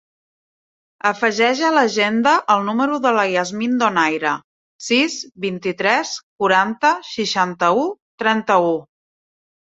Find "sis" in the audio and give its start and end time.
4.85-5.17